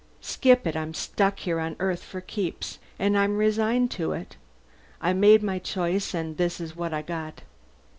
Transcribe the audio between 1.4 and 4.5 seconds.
on Earth for keeps, and I'm resigned to it.